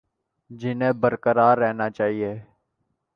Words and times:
جنہیں 0.51 0.91
برقرار 1.01 1.57
رہنا 1.57 1.89
چاہیے 1.89 2.33